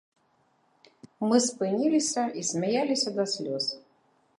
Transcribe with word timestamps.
Мы 1.27 1.37
спыніліся 1.49 2.23
і 2.41 2.49
смяяліся 2.53 3.09
да 3.21 3.33
слёз. 3.37 3.75